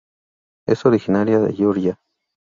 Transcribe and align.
Es 0.67 0.87
originaria 0.87 1.37
de 1.41 1.53
Georgia. 1.53 1.99